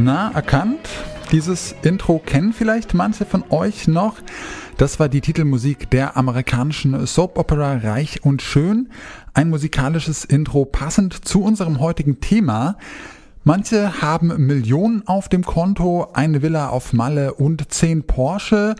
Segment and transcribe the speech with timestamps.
[0.00, 0.88] Na, erkannt?
[1.32, 4.14] Dieses Intro kennen vielleicht manche von euch noch.
[4.76, 8.90] Das war die Titelmusik der amerikanischen Soap Opera Reich und Schön.
[9.34, 12.76] Ein musikalisches Intro passend zu unserem heutigen Thema.
[13.42, 18.76] Manche haben Millionen auf dem Konto, eine Villa auf Malle und zehn Porsche.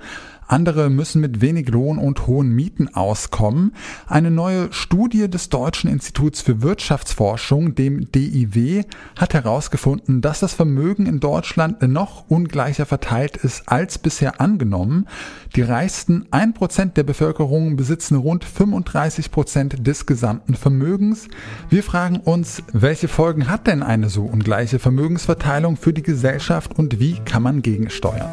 [0.49, 3.75] Andere müssen mit wenig Lohn und hohen Mieten auskommen.
[4.07, 8.85] Eine neue Studie des Deutschen Instituts für Wirtschaftsforschung, dem DIW,
[9.17, 15.07] hat herausgefunden, dass das Vermögen in Deutschland noch ungleicher verteilt ist als bisher angenommen.
[15.55, 21.29] Die reichsten 1% der Bevölkerung besitzen rund 35% des gesamten Vermögens.
[21.69, 26.99] Wir fragen uns, welche Folgen hat denn eine so ungleiche Vermögensverteilung für die Gesellschaft und
[26.99, 28.31] wie kann man gegensteuern?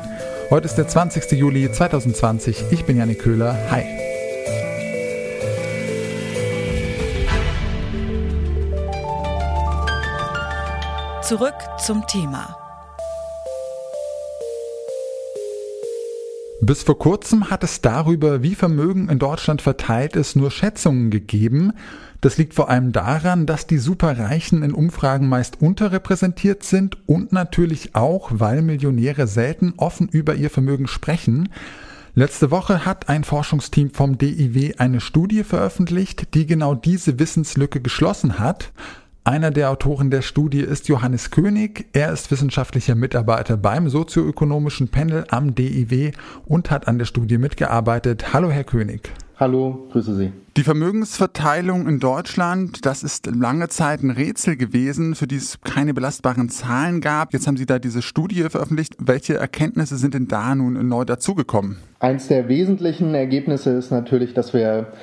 [0.52, 1.32] Heute ist der 20.
[1.32, 2.66] Juli 2020.
[2.70, 3.58] Ich bin Janik Köhler.
[3.72, 3.84] Hi.
[11.24, 12.65] Zurück zum Thema.
[16.66, 21.74] Bis vor kurzem hat es darüber, wie Vermögen in Deutschland verteilt ist, nur Schätzungen gegeben.
[22.22, 27.94] Das liegt vor allem daran, dass die Superreichen in Umfragen meist unterrepräsentiert sind und natürlich
[27.94, 31.50] auch, weil Millionäre selten offen über ihr Vermögen sprechen.
[32.16, 38.40] Letzte Woche hat ein Forschungsteam vom DIW eine Studie veröffentlicht, die genau diese Wissenslücke geschlossen
[38.40, 38.72] hat.
[39.28, 41.88] Einer der Autoren der Studie ist Johannes König.
[41.94, 46.12] Er ist wissenschaftlicher Mitarbeiter beim sozioökonomischen Panel am DIW
[46.46, 48.34] und hat an der Studie mitgearbeitet.
[48.34, 49.10] Hallo, Herr König.
[49.38, 50.32] Hallo, grüße Sie.
[50.58, 55.96] Die Vermögensverteilung in Deutschland, das ist lange Zeit ein Rätsel gewesen, für die es keine
[55.96, 57.34] belastbaren Zahlen gab.
[57.34, 58.96] Jetzt haben Sie da diese Studie veröffentlicht.
[59.00, 61.78] Welche Erkenntnisse sind denn da nun neu dazugekommen?
[62.00, 64.94] Eins der wesentlichen Ergebnisse ist natürlich, dass wir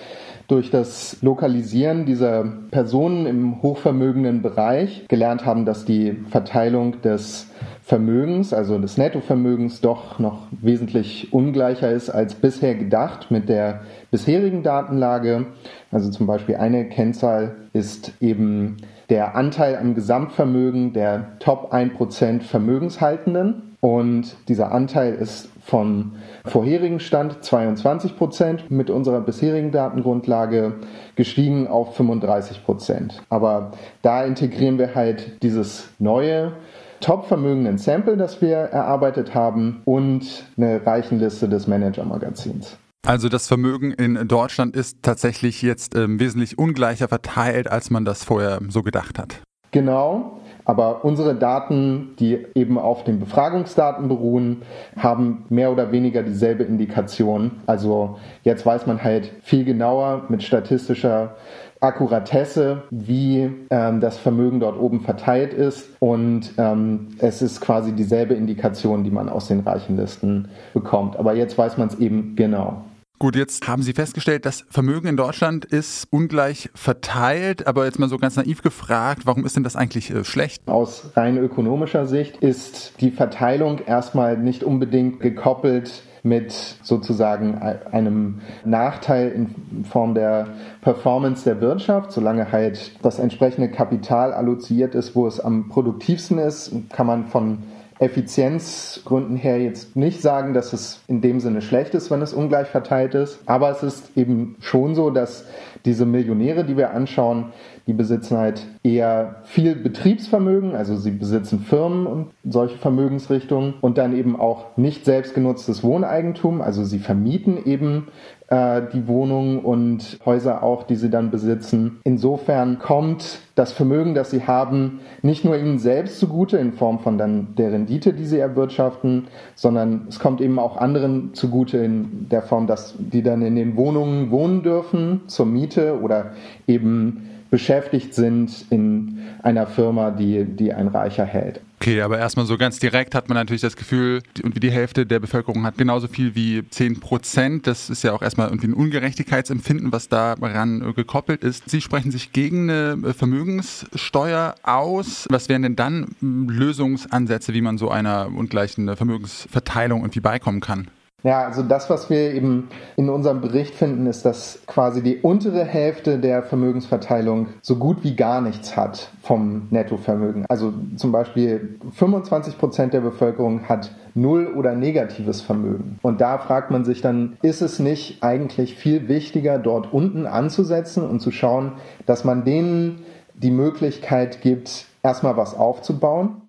[0.49, 7.49] durch das Lokalisieren dieser Personen im hochvermögenden Bereich gelernt haben, dass die Verteilung des
[7.85, 14.63] Vermögens, also des Nettovermögens, doch noch wesentlich ungleicher ist als bisher gedacht mit der bisherigen
[14.63, 15.47] Datenlage.
[15.91, 18.77] Also zum Beispiel eine Kennzahl ist eben
[19.11, 23.72] der Anteil am Gesamtvermögen der Top 1% Vermögenshaltenden.
[23.85, 26.13] Und dieser Anteil ist vom
[26.45, 30.75] vorherigen Stand 22 Prozent mit unserer bisherigen Datengrundlage
[31.17, 33.21] gestiegen auf 35 Prozent.
[33.29, 33.73] Aber
[34.03, 36.53] da integrieren wir halt dieses neue
[37.01, 42.79] Top-vermögenden Sample, das wir erarbeitet haben und eine Reichenliste des Manager-Magazins.
[43.05, 48.23] Also das Vermögen in Deutschland ist tatsächlich jetzt ähm, wesentlich ungleicher verteilt, als man das
[48.23, 49.43] vorher so gedacht hat.
[49.73, 54.63] Genau, aber unsere Daten, die eben auf den Befragungsdaten beruhen,
[54.97, 57.53] haben mehr oder weniger dieselbe Indikation.
[57.67, 61.37] Also jetzt weiß man halt viel genauer mit statistischer
[61.83, 65.89] Akkuratesse, wie ähm, das Vermögen dort oben verteilt ist.
[65.99, 71.17] Und ähm, es ist quasi dieselbe Indikation, die man aus den Reichenlisten bekommt.
[71.17, 72.85] Aber jetzt weiß man es eben genau.
[73.23, 78.09] Gut, jetzt haben Sie festgestellt, das Vermögen in Deutschland ist ungleich verteilt, aber jetzt mal
[78.09, 80.67] so ganz naiv gefragt, warum ist denn das eigentlich äh, schlecht?
[80.67, 86.53] Aus rein ökonomischer Sicht ist die Verteilung erstmal nicht unbedingt gekoppelt mit
[86.83, 90.49] sozusagen einem Nachteil in Form der
[90.81, 92.11] Performance der Wirtschaft.
[92.11, 97.59] Solange halt das entsprechende Kapital alloziert ist, wo es am produktivsten ist, kann man von
[98.03, 102.67] Effizienzgründen her jetzt nicht sagen, dass es in dem Sinne schlecht ist, wenn es ungleich
[102.67, 103.39] verteilt ist.
[103.47, 105.45] Aber es ist eben schon so, dass
[105.85, 107.53] diese Millionäre, die wir anschauen,
[107.87, 114.17] die besitzen halt eher viel Betriebsvermögen, also sie besitzen Firmen und solche Vermögensrichtungen und dann
[114.17, 118.09] eben auch nicht selbstgenutztes Wohneigentum, also sie vermieten eben
[118.53, 122.01] äh, die Wohnungen und Häuser auch, die sie dann besitzen.
[122.05, 127.17] Insofern kommt das Vermögen, das sie haben, nicht nur ihnen selbst zugute in Form von
[127.17, 132.43] dann der Rendite, die sie erwirtschaften, sondern es kommt eben auch anderen zugute in der
[132.43, 136.33] Form, dass die dann in den Wohnungen wohnen dürfen zur Miete oder
[136.67, 141.61] eben beschäftigt sind in einer Firma, die, die ein Reicher hält.
[141.81, 145.05] Okay, aber erstmal so ganz direkt hat man natürlich das Gefühl, und wie die Hälfte
[145.05, 147.67] der Bevölkerung hat genauso viel wie 10 Prozent.
[147.67, 151.69] Das ist ja auch erstmal irgendwie ein Ungerechtigkeitsempfinden, was daran gekoppelt ist.
[151.69, 155.27] Sie sprechen sich gegen eine Vermögenssteuer aus.
[155.29, 160.89] Was wären denn dann Lösungsansätze, wie man so einer ungleichen Vermögensverteilung irgendwie beikommen kann?
[161.25, 165.65] Ja, also das, was wir eben in unserem Bericht finden, ist, dass quasi die untere
[165.65, 170.47] Hälfte der Vermögensverteilung so gut wie gar nichts hat vom Nettovermögen.
[170.49, 175.99] Also zum Beispiel 25 Prozent der Bevölkerung hat null oder negatives Vermögen.
[176.03, 181.09] Und da fragt man sich dann, ist es nicht eigentlich viel wichtiger, dort unten anzusetzen
[181.09, 181.73] und zu schauen,
[182.05, 183.05] dass man denen
[183.35, 186.43] die Möglichkeit gibt, erstmal was aufzubauen?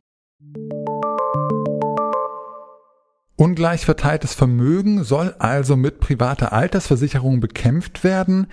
[3.35, 8.45] Ungleich verteiltes Vermögen soll also mit privater Altersversicherung bekämpft werden.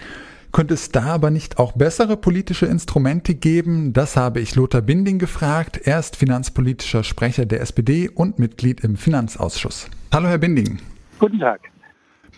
[0.52, 3.92] Könnte es da aber nicht auch bessere politische Instrumente geben?
[3.92, 5.80] Das habe ich Lothar Binding gefragt.
[5.84, 9.88] Er ist finanzpolitischer Sprecher der SPD und Mitglied im Finanzausschuss.
[10.12, 10.78] Hallo, Herr Binding.
[11.18, 11.60] Guten Tag.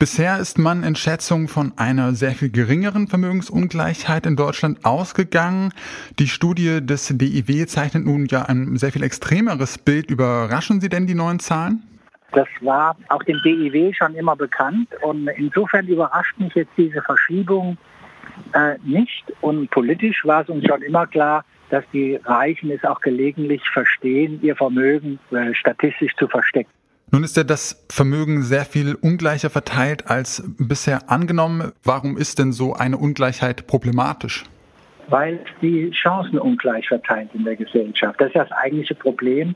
[0.01, 5.73] Bisher ist man in Schätzungen von einer sehr viel geringeren Vermögensungleichheit in Deutschland ausgegangen.
[6.19, 10.11] Die Studie des DIW zeichnet nun ja ein sehr viel extremeres Bild.
[10.11, 11.85] Überraschen Sie denn die neuen Zahlen?
[12.33, 17.77] Das war auch dem DIW schon immer bekannt und insofern überrascht mich jetzt diese Verschiebung
[18.55, 19.25] äh, nicht.
[19.41, 24.41] Und politisch war es uns schon immer klar, dass die Reichen es auch gelegentlich verstehen,
[24.43, 26.71] ihr Vermögen äh, statistisch zu verstecken.
[27.11, 31.73] Nun ist ja das Vermögen sehr viel ungleicher verteilt als bisher angenommen.
[31.85, 34.45] Warum ist denn so eine Ungleichheit problematisch?
[35.09, 38.19] Weil die Chancen ungleich verteilt in der Gesellschaft.
[38.19, 39.55] Das ist das eigentliche Problem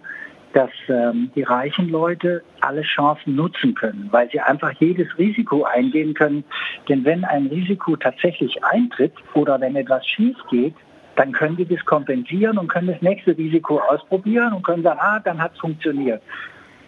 [0.57, 6.15] dass ähm, die reichen Leute alle Chancen nutzen können, weil sie einfach jedes Risiko eingehen
[6.15, 6.45] können.
[6.89, 10.75] Denn wenn ein Risiko tatsächlich eintritt oder wenn etwas schief geht,
[11.17, 15.21] dann können die das kompensieren und können das nächste Risiko ausprobieren und können sagen, ah,
[15.23, 16.23] dann hat es funktioniert.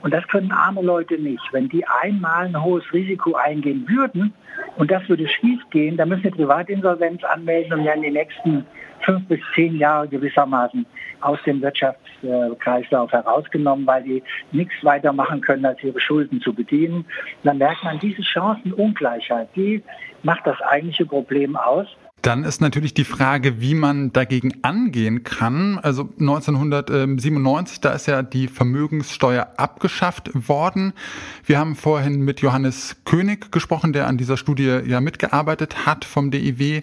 [0.02, 1.42] Und das können arme Leute nicht.
[1.52, 4.32] Wenn die einmal ein hohes Risiko eingehen würden
[4.76, 8.64] und das würde schief gehen, dann müssen sie Privatinsolvenz anmelden und ja in den nächsten
[9.00, 10.86] fünf bis zehn Jahre gewissermaßen
[11.20, 14.22] aus dem Wirtschaftskreislauf herausgenommen, weil die
[14.52, 17.04] nichts weiter machen können, als ihre Schulden zu bedienen.
[17.42, 19.82] dann merkt man, diese Chancenungleichheit, die
[20.22, 21.86] macht das eigentliche Problem aus.
[22.22, 25.78] Dann ist natürlich die Frage, wie man dagegen angehen kann.
[25.78, 30.94] Also 1997, da ist ja die Vermögenssteuer abgeschafft worden.
[31.44, 36.30] Wir haben vorhin mit Johannes König gesprochen, der an dieser Studie ja mitgearbeitet hat vom
[36.30, 36.80] DIW.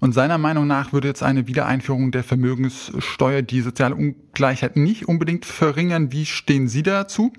[0.00, 5.44] Und seiner Meinung nach würde jetzt eine Wiedereinführung der Vermögenssteuer die soziale Ungleichheit nicht unbedingt
[5.44, 6.12] verringern.
[6.12, 7.32] Wie stehen Sie dazu?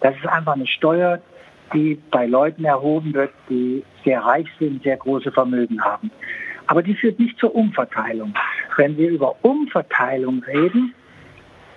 [0.00, 1.20] Das ist einfach eine Steuer,
[1.72, 6.10] die bei Leuten erhoben wird, die sehr reich sind, sehr große Vermögen haben.
[6.66, 8.34] Aber die führt nicht zur Umverteilung.
[8.76, 10.94] Wenn wir über Umverteilung reden,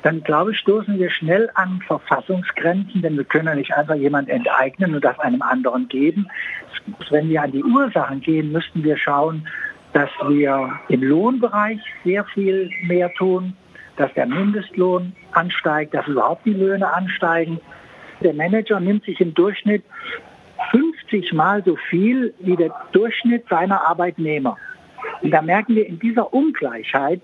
[0.04, 4.30] dann glaube ich, stoßen wir schnell an Verfassungsgrenzen, denn wir können ja nicht einfach jemand
[4.30, 6.28] enteignen und das einem anderen geben.
[7.10, 9.48] Wenn wir an die Ursachen gehen, müssten wir schauen,
[9.94, 13.54] dass wir im Lohnbereich sehr viel mehr tun,
[13.98, 17.60] dass der Mindestlohn ansteigt, dass überhaupt die Löhne ansteigen.
[18.22, 19.84] Der Manager nimmt sich im Durchschnitt
[20.72, 24.58] 50 Mal so viel wie der Durchschnitt seiner Arbeitnehmer.
[25.22, 27.22] Und da merken wir in dieser Ungleichheit,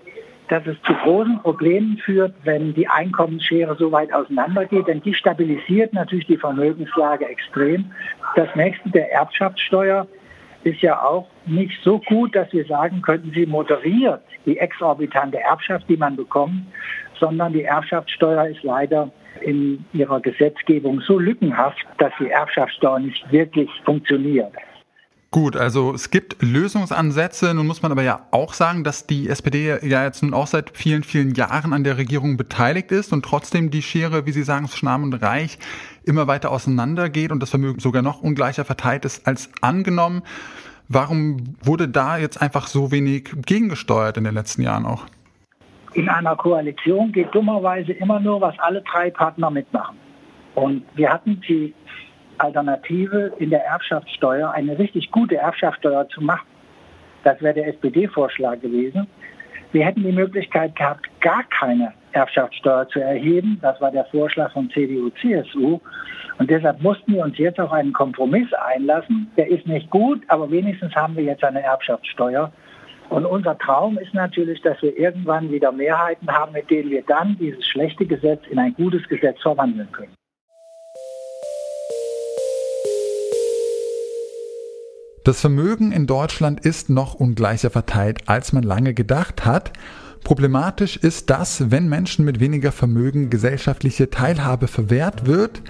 [0.48, 5.92] dass es zu großen Problemen führt, wenn die Einkommensschere so weit auseinandergeht, denn die stabilisiert
[5.94, 7.86] natürlich die Vermögenslage extrem.
[8.36, 10.06] Das nächste der Erbschaftssteuer
[10.64, 15.88] ist ja auch nicht so gut, dass wir sagen könnten, sie moderiert die exorbitante Erbschaft,
[15.88, 16.62] die man bekommt,
[17.18, 23.70] sondern die Erbschaftssteuer ist leider in ihrer Gesetzgebung so lückenhaft, dass die Erbschaftssteuer nicht wirklich
[23.84, 24.52] funktioniert.
[25.34, 27.54] Gut, also es gibt Lösungsansätze.
[27.54, 30.70] Nun muss man aber ja auch sagen, dass die SPD ja jetzt nun auch seit
[30.78, 34.68] vielen, vielen Jahren an der Regierung beteiligt ist und trotzdem die Schere, wie Sie sagen,
[34.68, 35.58] zwischen Arm und Reich
[36.04, 40.22] immer weiter auseinandergeht und das Vermögen sogar noch ungleicher verteilt ist als angenommen.
[40.86, 45.06] Warum wurde da jetzt einfach so wenig gegengesteuert in den letzten Jahren auch?
[45.94, 49.96] In einer Koalition geht dummerweise immer nur, was alle drei Partner mitmachen.
[50.56, 51.72] Und wir hatten die
[52.38, 56.46] Alternative in der Erbschaftssteuer, eine richtig gute Erbschaftssteuer zu machen.
[57.22, 59.06] Das wäre der SPD-Vorschlag gewesen.
[59.70, 63.58] Wir hätten die Möglichkeit gehabt, gar keine Erbschaftssteuer zu erheben.
[63.62, 65.80] Das war der Vorschlag von CDU, CSU.
[66.38, 69.30] Und deshalb mussten wir uns jetzt auf einen Kompromiss einlassen.
[69.36, 72.52] Der ist nicht gut, aber wenigstens haben wir jetzt eine Erbschaftssteuer.
[73.10, 77.36] Und unser Traum ist natürlich, dass wir irgendwann wieder Mehrheiten haben, mit denen wir dann
[77.38, 80.14] dieses schlechte Gesetz in ein gutes Gesetz verwandeln können.
[85.24, 89.72] Das Vermögen in Deutschland ist noch ungleicher verteilt, als man lange gedacht hat.
[90.24, 95.60] Problematisch ist das, wenn Menschen mit weniger Vermögen gesellschaftliche Teilhabe verwehrt wird.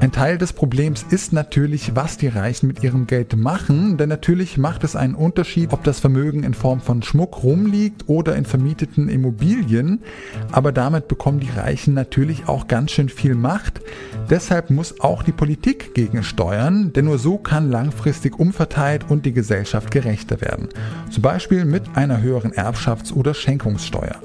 [0.00, 4.56] Ein Teil des Problems ist natürlich, was die Reichen mit ihrem Geld machen, denn natürlich
[4.56, 9.10] macht es einen Unterschied, ob das Vermögen in Form von Schmuck rumliegt oder in vermieteten
[9.10, 10.00] Immobilien.
[10.52, 13.82] Aber damit bekommen die Reichen natürlich auch ganz schön viel Macht.
[14.30, 19.90] Deshalb muss auch die Politik gegensteuern, denn nur so kann langfristig umverteilt und die Gesellschaft
[19.90, 20.68] gerechter werden.
[21.10, 23.97] Zum Beispiel mit einer höheren Erbschafts- oder Schenkungssteuer.
[23.98, 24.20] Mehrwertsteuer.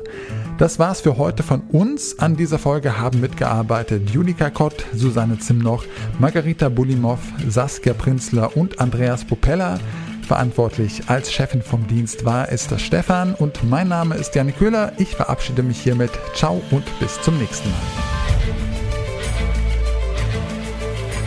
[0.57, 2.19] Das war's für heute von uns.
[2.19, 5.83] An dieser Folge haben mitgearbeitet Julika Kott, Susanne Zimnoch,
[6.19, 9.79] Margarita Bulimov, Saskia Prinzler und Andreas Popella.
[10.27, 14.93] Verantwortlich als Chefin vom Dienst war Esther Stephan und mein Name ist Janik Köhler.
[14.97, 16.11] Ich verabschiede mich hiermit.
[16.33, 17.79] Ciao und bis zum nächsten Mal.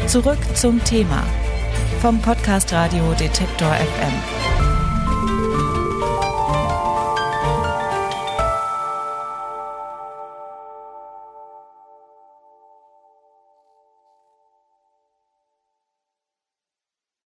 [0.07, 1.23] Zurück zum Thema
[2.01, 4.56] vom Podcast Radio Detektor FM.